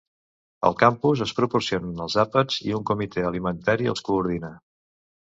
[0.69, 4.51] Al campus es proporcionen els àpats i un comitè alimentari els coordina.